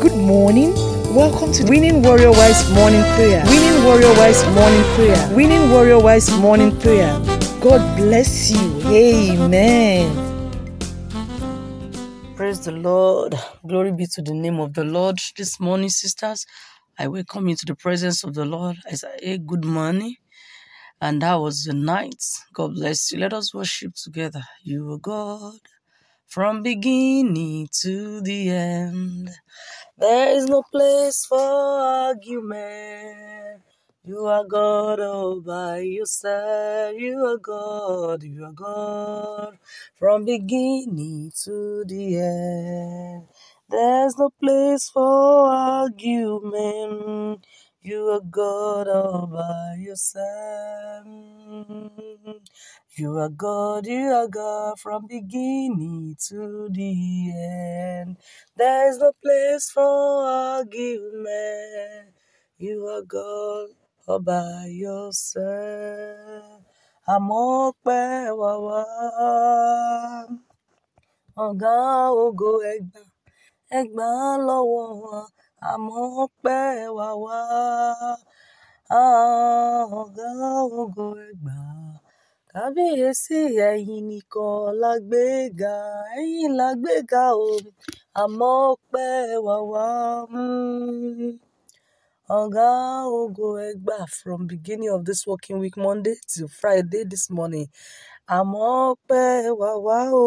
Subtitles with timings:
[0.00, 0.74] Good morning.
[1.14, 3.44] Welcome to Winning Warrior Wise Morning Prayer.
[3.46, 5.36] Winning Warrior Wise Morning Prayer.
[5.36, 7.12] Winning Warrior Wise Morning Prayer.
[7.60, 8.82] God bless you.
[8.88, 10.32] Amen.
[12.36, 13.34] Praise the Lord.
[13.68, 15.18] Glory be to the name of the Lord.
[15.36, 16.46] This morning, sisters,
[16.98, 18.76] I welcome you to the presence of the Lord.
[18.90, 20.16] I say, good morning.
[21.00, 22.22] And that was the night.
[22.54, 23.18] God bless you.
[23.20, 24.42] Let us worship together.
[24.64, 25.60] You are God
[26.30, 29.30] from beginning to the end.
[29.98, 33.62] There is no place for argument.
[34.04, 36.94] You are God all by yourself.
[36.98, 38.22] You are God.
[38.24, 39.58] You are God
[39.98, 43.28] from beginning to the end.
[43.70, 47.46] There's no place for argument.
[47.82, 51.06] You are God all by yourself.
[52.96, 58.18] You are God, you are God from beginning to the end.
[58.56, 62.14] There's no place for argument.
[62.58, 63.68] You are God
[64.08, 66.62] all by yourself.
[67.08, 68.82] Àmọ́ pẹ́ wá wá.
[71.46, 71.76] Ọ̀gá
[72.24, 73.02] ògo ẹgbà
[73.80, 74.08] ẹgbà
[74.48, 75.26] lọ́wọ́ wọn.
[75.72, 77.38] Àmọ́ pẹ́ wá wá.
[79.00, 80.30] Ah, Ọ̀gá
[80.82, 81.56] ògo ẹgbà.
[82.54, 83.38] Kábíyèsí
[83.70, 85.74] ẹ̀yin nìkan la gbéga,
[86.20, 87.50] ẹ̀yin la gbéga o,
[88.22, 89.10] àmọ́ ọpẹ́
[89.46, 89.86] wà wá.
[90.32, 91.30] Mm.
[92.40, 92.68] Ọ̀gá
[93.20, 97.68] ògo ẹgbà from beginning of this working week Monday till Friday this morning.
[98.36, 99.26] Àmọ́ ọpẹ́
[99.60, 100.26] wà wá o.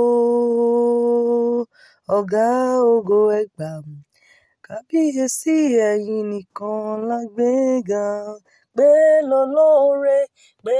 [2.17, 2.47] Ọ̀gá
[2.93, 3.69] ògo ẹgbà.
[4.67, 5.55] Kábíyèsí
[5.89, 8.05] ẹ̀yin nìkan la gbéga.
[8.75, 8.89] Gbé
[9.29, 10.19] lólóore,
[10.63, 10.77] gbé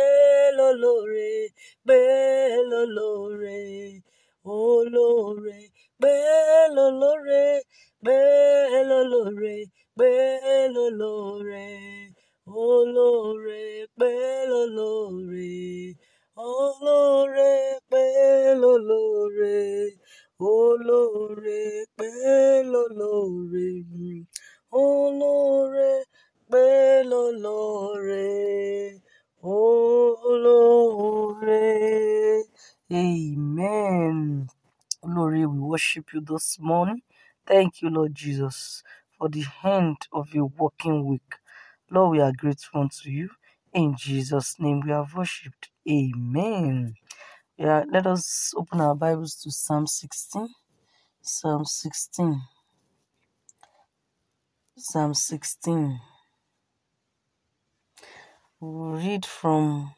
[0.57, 1.31] lólóore,
[1.85, 1.99] gbé
[2.71, 3.59] lólóore,
[4.57, 5.59] olóore.
[5.99, 6.13] Gbé
[6.75, 7.43] lólóore,
[8.03, 8.17] gbé
[8.89, 9.55] lólóore,
[9.95, 10.11] gbé
[10.75, 11.67] lólóore,
[12.65, 13.61] olóore.
[13.97, 14.11] Gbé
[14.51, 15.51] lólóore,
[16.35, 17.51] olóore,
[17.89, 18.03] gbé
[18.61, 19.57] lólóore,
[20.55, 21.61] olóore.
[21.97, 22.09] Gbé
[22.73, 23.69] lólóore,
[24.71, 25.91] olóore.
[26.49, 26.65] Gbé
[27.11, 28.27] lólóore,
[29.41, 30.83] olóore.
[32.91, 34.17] Amen.
[35.05, 37.01] Lord, we worship you this morning.
[37.47, 38.83] Thank you, Lord Jesus,
[39.17, 41.35] for the end of your working week.
[41.91, 43.31] Lord, we are grateful unto you.
[43.73, 45.69] In Jesus' name we have worshipped.
[45.89, 46.93] Amen.
[47.57, 50.49] Yeah, let us open our Bibles to Psalm 16.
[51.23, 52.41] Psalm 16.
[54.77, 55.99] Psalm 16.
[58.61, 59.93] We'll read from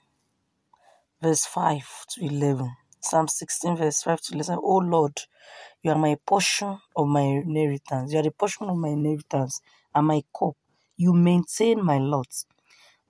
[1.22, 2.72] verse 5 to 11.
[3.06, 4.60] Psalm 16, verse 5 to 11.
[4.62, 5.22] Oh Lord,
[5.84, 8.14] you are my portion of my inheritance.
[8.14, 9.62] You are the portion of my inheritance
[9.94, 10.56] and my cup.
[10.98, 12.28] You maintain my lot.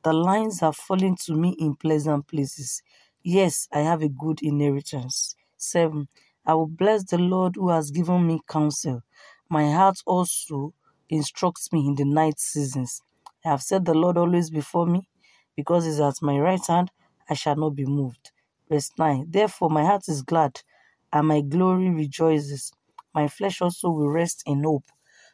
[0.04, 2.82] The lines are falling to me in pleasant places.
[3.24, 5.36] Yes, I have a good inheritance.
[5.58, 6.08] 7.
[6.46, 9.02] I will bless the Lord who has given me counsel.
[9.50, 10.74] My heart also
[11.10, 13.02] instructs me in the night seasons.
[13.46, 15.10] I have set the Lord always before me,
[15.56, 16.92] because he is at my right hand,
[17.30, 18.32] I shall not be moved.
[18.70, 20.62] Verse 9 Therefore my heart is glad,
[21.14, 22.72] and my glory rejoices.
[23.14, 24.86] My flesh also will rest in hope,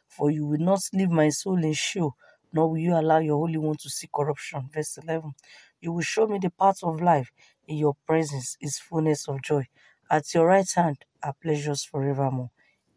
[0.08, 2.16] for you will not leave my soul in Sheol,
[2.52, 4.68] nor will you allow your Holy One to see corruption.
[4.74, 5.32] Verse 11
[5.80, 7.32] You will show me the path of life.
[7.68, 9.66] In your presence is fullness of joy.
[10.10, 12.50] At your right hand are pleasures forevermore.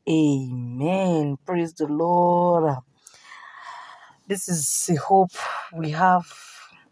[0.10, 1.38] Amen.
[1.46, 2.78] Praise the Lord.
[4.28, 5.32] This is the hope
[5.76, 6.26] we have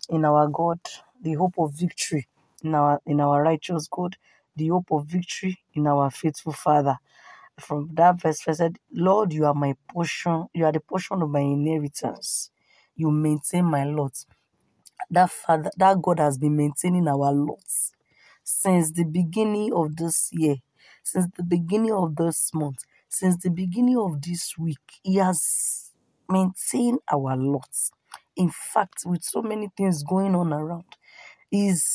[0.10, 0.80] in our God,
[1.22, 2.28] the hope of victory
[2.64, 4.18] in our in our righteous God,
[4.56, 6.98] the hope of victory in our faithful Father.
[7.60, 11.30] From that verse, I said, Lord, you are my portion, you are the portion of
[11.30, 12.52] my inheritance.
[12.96, 14.14] You maintain my lot.
[15.12, 17.92] That Father, that God has been maintaining our lots
[18.44, 20.58] since the beginning of this year,
[21.04, 24.80] since the beginning of this month, since the beginning of this week.
[25.04, 25.92] He has
[26.30, 27.92] maintained our lots.
[28.38, 30.86] In fact, with so many things going on around,
[31.52, 31.86] is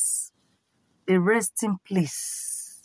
[1.08, 2.80] a resting place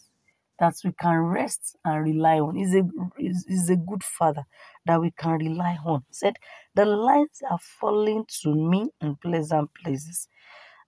[0.59, 2.57] that we can rest and rely on.
[2.57, 2.83] Is a
[3.19, 4.43] is a good father
[4.85, 6.03] that we can rely on.
[6.09, 6.37] He said
[6.75, 10.27] the lines are falling to me in pleasant places,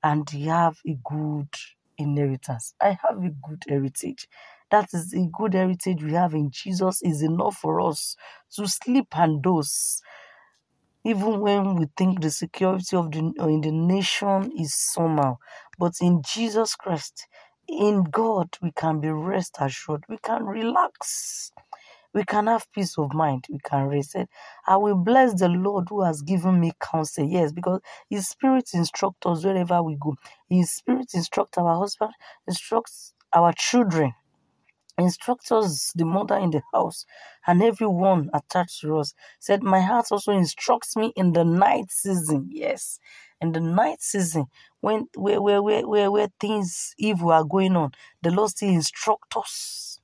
[0.03, 1.49] and you have a good
[1.97, 2.75] inheritance.
[2.81, 4.27] I have a good heritage.
[4.71, 8.15] That is a good heritage we have in Jesus is enough for us
[8.55, 9.97] to sleep and doze
[11.05, 15.37] even when we think the security of the in the nation is somehow
[15.79, 17.27] but in jesus christ
[17.67, 21.51] in god we can be rest assured we can relax
[22.13, 23.45] we can have peace of mind.
[23.49, 24.17] We can rest.
[24.67, 27.25] I will bless the Lord who has given me counsel.
[27.25, 30.15] Yes, because His Spirit instructs us wherever we go.
[30.49, 32.13] His Spirit instructs our husband,
[32.47, 34.13] instructs our children,
[34.97, 37.05] instructs us, the mother in the house,
[37.47, 39.13] and everyone attached to us.
[39.39, 42.49] Said, My heart also instructs me in the night season.
[42.51, 42.99] Yes,
[43.41, 44.45] in the night season,
[44.81, 47.91] when where where where where, where things evil are going on,
[48.21, 50.01] the Lord still instructs us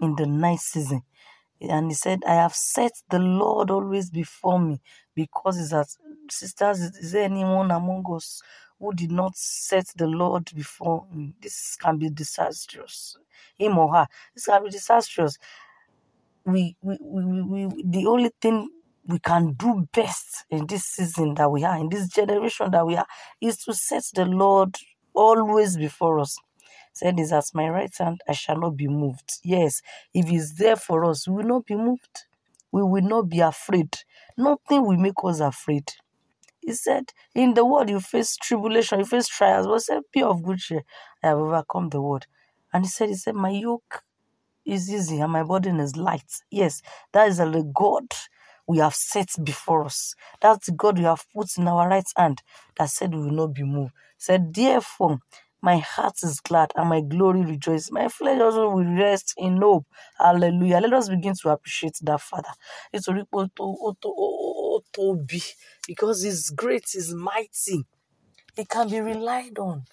[0.00, 1.02] in the night season.
[1.60, 4.80] And he said, I have set the Lord always before me
[5.14, 5.88] because it's that
[6.30, 8.42] sisters, is there anyone among us
[8.78, 11.34] who did not set the Lord before me?
[11.40, 13.16] This can be disastrous.
[13.58, 14.06] Him or her.
[14.34, 15.38] This can be disastrous.
[16.46, 18.68] We, we, we, we, we the only thing
[19.06, 22.96] we can do best in this season that we are, in this generation that we
[22.96, 23.06] are,
[23.40, 24.76] is to set the Lord
[25.14, 26.38] always before us
[26.92, 29.38] said is at my right hand I shall not be moved.
[29.42, 29.82] Yes,
[30.14, 32.24] if he's there for us, we will not be moved.
[32.70, 33.96] We will not be afraid.
[34.36, 35.90] Nothing will make us afraid.
[36.60, 40.42] He said, In the world you face tribulation, you face trials, but said, Be of
[40.42, 40.82] good cheer.
[41.22, 42.26] I have overcome the world.
[42.72, 44.02] And he said, He said, My yoke
[44.64, 46.30] is easy and my burden is light.
[46.50, 46.82] Yes,
[47.12, 48.06] that is the God
[48.68, 50.14] we have set before us.
[50.40, 52.42] That's the God we have put in our right hand
[52.78, 53.92] that said we will not be moved.
[54.18, 55.20] Said, Therefore,
[55.62, 57.92] my heart is glad and my glory rejoices.
[57.92, 59.86] My flesh also will rest in hope.
[60.18, 60.80] Hallelujah.
[60.80, 62.52] Let us begin to appreciate that Father.
[62.94, 65.42] Nítorí pé ó tóbi
[65.86, 67.84] because He's great, He's mighty.
[68.56, 69.84] He can be relied on.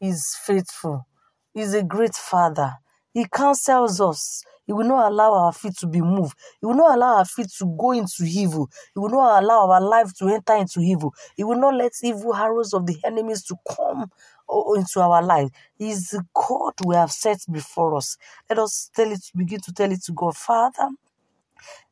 [0.00, 1.06] He's faithful.
[1.54, 2.74] He's a great Father.
[3.14, 4.42] He counsels us.
[4.66, 6.36] He will not allow our feet to be moved.
[6.60, 8.68] He will not allow our feet to go into evil.
[8.94, 11.14] He will not allow our life to enter into evil.
[11.36, 14.10] He will not let evil arrows of the enemies to come
[14.48, 15.50] oh, oh, into our life.
[15.78, 18.16] Is the God we have set before us.
[18.50, 20.88] Let us tell it, begin to tell it to God, Father.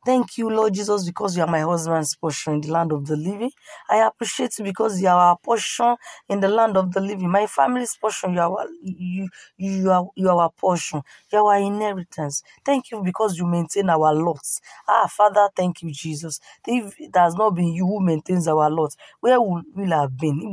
[0.05, 3.17] Thank you, Lord Jesus, because you are my husband's portion in the land of the
[3.17, 3.53] living.
[3.91, 5.97] I appreciate you because you are our portion
[6.29, 7.31] in the land of the living.
[7.31, 9.29] My family's portion, you are you,
[9.59, 11.03] you are you are our portion.
[11.33, 12.43] You are our inheritance.
[12.65, 14.61] Thank you because you maintain our lots.
[14.89, 16.41] Ah, Father, thank you, Jesus.
[16.67, 20.53] If it has not been you who maintains our lots, where will we have been?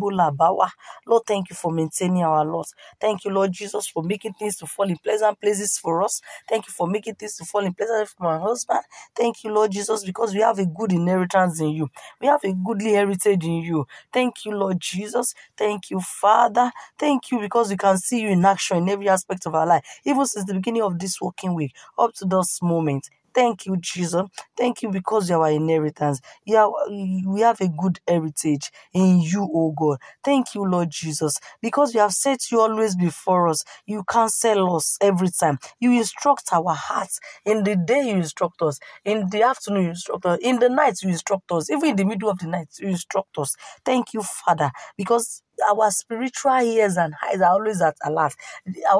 [1.07, 2.73] Lord, thank you for maintaining our lots.
[3.01, 6.21] Thank you, Lord Jesus, for making things to fall in pleasant places for us.
[6.49, 8.81] Thank you for making things to fall in pleasant for my husband.
[9.15, 11.89] Thank you, Lord Jesus, because we have a good inheritance in you.
[12.21, 13.87] We have a goodly heritage in you.
[14.13, 15.33] Thank you, Lord Jesus.
[15.57, 16.71] Thank you, Father.
[16.99, 19.83] Thank you because we can see you in action in every aspect of our life,
[20.05, 23.09] even since the beginning of this working week up to this moment.
[23.33, 24.23] Thank you, Jesus.
[24.57, 26.21] Thank you because you are our inheritance.
[26.45, 29.99] You are, we have a good heritage in you, oh God.
[30.23, 33.63] Thank you, Lord Jesus, because you have set you always before us.
[33.87, 35.59] You cancel us every time.
[35.79, 37.19] You instruct our hearts.
[37.45, 38.79] In the day, you instruct us.
[39.05, 40.39] In the afternoon, you instruct us.
[40.41, 41.69] In the night, you instruct us.
[41.71, 43.55] Even in the middle of the night, you instruct us.
[43.85, 48.33] Thank you, Father, because our spiritual ears and eyes are always at alert.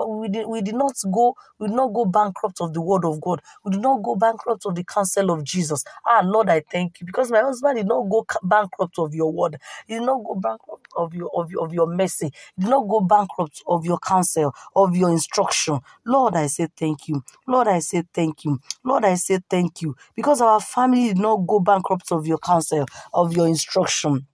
[0.08, 3.22] We did, we did not go, we did not go bankrupt of the word of
[3.22, 3.42] God.
[3.66, 5.84] We did not go bankrupt of the counsel of Jesus.
[6.08, 9.58] Ah, Lord, I thank you because my husband did not go bankrupt of your word.
[9.88, 12.32] He did not go bankrupt of your of your, of your mercy.
[12.58, 15.80] He did not go bankrupt of your counsel, of your instruction.
[16.06, 17.24] Lord, I say thank you.
[17.48, 18.60] Lord, I say thank you.
[18.84, 22.86] Lord, I say thank you because our family did not go bankrupt of your counsel,
[23.14, 24.28] of your instruction.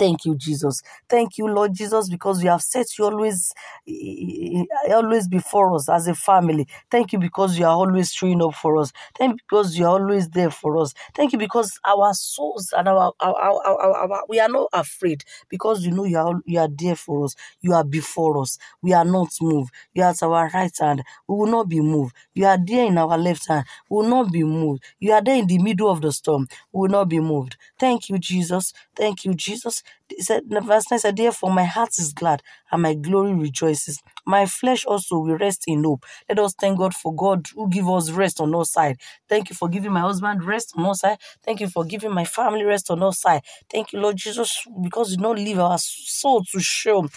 [0.00, 0.82] Thank you, Jesus.
[1.08, 3.52] Thank you, Lord Jesus, because you have set you always,
[3.88, 6.68] eh, eh, eh, always before us as a family.
[6.90, 8.92] Thank you because you are always showing up for us.
[9.18, 10.94] Thank you because you are always there for us.
[11.16, 15.24] Thank you because our souls and our, our, our, our, our we are not afraid
[15.50, 17.36] because you know you are you are there for us.
[17.62, 18.58] You are before us.
[18.82, 19.72] We are not moved.
[19.94, 21.04] You are at our right hand.
[21.28, 22.16] We will not be moved.
[22.34, 23.66] You are there in our left hand.
[23.90, 24.84] We will not be moved.
[25.00, 26.48] You are there in the middle of the storm.
[26.72, 27.56] We will not be moved.
[27.80, 28.72] Thank you, Jesus.
[28.96, 29.82] Thank you, Jesus.
[30.08, 34.02] He said, verse 9 said, Therefore my heart is glad and my glory rejoices.
[34.26, 36.04] My flesh also will rest in hope.
[36.28, 38.98] Let us thank God for God who give us rest on all side.
[39.28, 41.18] Thank you for giving my husband rest on all side.
[41.44, 43.42] Thank you for giving my family rest on all side.
[43.70, 47.08] Thank you, Lord Jesus, because you don't leave our soul to show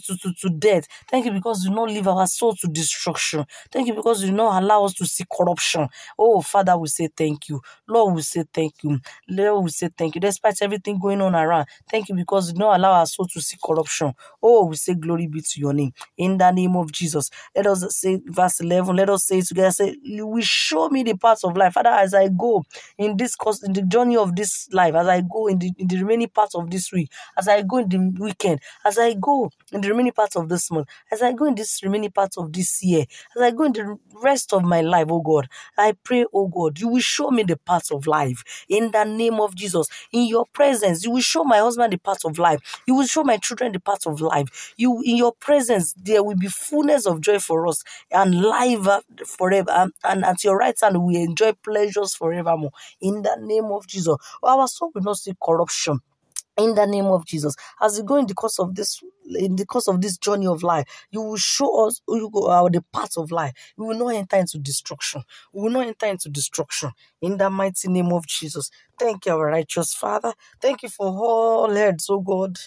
[0.00, 0.86] to, to, to death.
[1.10, 3.44] Thank you because you not leave our soul to destruction.
[3.72, 5.88] Thank you because you not allow us to see corruption.
[6.18, 7.60] Oh, Father, we say thank you.
[7.88, 9.00] Lord, we say thank you.
[9.28, 10.20] Lord, we say thank you.
[10.22, 13.58] Despite everything going on around, thank you because you not allow our soul to see
[13.64, 14.14] corruption.
[14.42, 15.92] Oh, we say glory be to your name.
[16.18, 17.30] In the name of Jesus.
[17.56, 18.96] Let us say verse 11.
[18.96, 19.72] Let us say together.
[19.72, 21.74] Say, will show me the paths of life.
[21.74, 22.64] Father, as I go
[22.98, 25.88] in this course, in the journey of this life, as I go in the, in
[25.88, 29.50] the remaining parts of this week, as I go in the weekend, as I go
[29.72, 32.52] in the remaining part of this month, as I go in this remaining part of
[32.52, 33.04] this year,
[33.36, 35.48] as I go in the rest of my life, oh God,
[35.78, 39.40] I pray, oh God, you will show me the path of life in the name
[39.40, 39.88] of Jesus.
[40.12, 42.82] In your presence, you will show my husband the path of life.
[42.86, 44.74] You will show my children the path of life.
[44.76, 48.86] You, in your presence, there will be fullness of joy for us and life
[49.26, 49.70] forever.
[49.70, 52.72] And, and at your right hand, we enjoy pleasures forevermore.
[53.00, 56.00] In the name of Jesus, our soul will not see corruption
[56.58, 57.56] in the name of Jesus.
[57.80, 59.00] As we go in the course of this
[59.36, 62.68] in the course of this journey of life, you will show us you go uh,
[62.68, 63.52] the path of life.
[63.76, 65.24] We will not enter into destruction.
[65.52, 66.92] We will not enter into destruction.
[67.22, 68.70] In the mighty name of Jesus.
[68.98, 70.34] Thank you, our righteous Father.
[70.60, 72.58] Thank you for all heads, oh God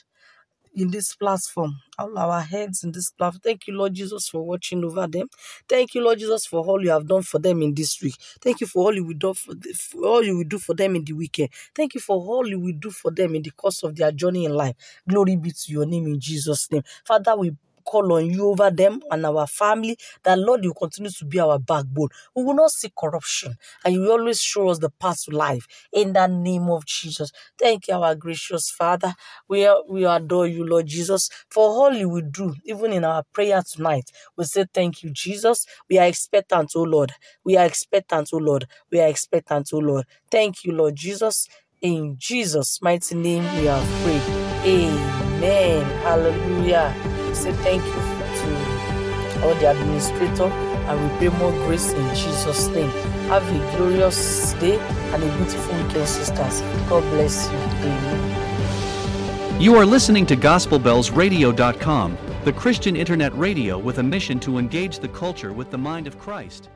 [0.75, 3.41] in this platform, all our heads in this platform.
[3.43, 5.29] Thank you, Lord Jesus, for watching over them.
[5.69, 8.15] Thank you, Lord Jesus, for all you have done for them in this week.
[8.41, 10.95] Thank you for all you will do for, for all you will do for them
[10.95, 11.49] in the weekend.
[11.75, 14.45] Thank you for all you will do for them in the course of their journey
[14.45, 14.75] in life.
[15.09, 16.83] Glory be to your name in Jesus' name.
[17.05, 17.53] Father, we
[17.85, 21.59] call on you over them and our family, that Lord, you continue to be our
[21.59, 22.09] backbone.
[22.35, 25.67] We will not see corruption, and you always show us the path to life.
[25.93, 27.31] In the name of Jesus.
[27.57, 29.13] Thank you, our gracious Father.
[29.47, 33.23] We, are, we adore you, Lord Jesus, for all you will do, even in our
[33.33, 34.11] prayer tonight.
[34.37, 35.65] We say thank you, Jesus.
[35.89, 37.13] We are expectant, oh Lord.
[37.43, 38.67] We are expectant, oh Lord.
[38.91, 40.05] We are expectant, oh Lord.
[40.31, 41.47] Thank you, Lord Jesus.
[41.81, 44.21] In Jesus' mighty name we are prayed.
[44.65, 45.83] Amen.
[46.01, 50.49] Hallelujah say thank you to all the administrator
[50.87, 52.89] and we pray more grace in Jesus' name.
[53.29, 56.61] Have a glorious day and a beautiful weekend, sisters.
[56.87, 57.57] God bless you.
[57.57, 59.61] Amen.
[59.61, 65.07] You are listening to GospelBellsRadio.com, the Christian internet radio with a mission to engage the
[65.07, 66.69] culture with the mind of Christ.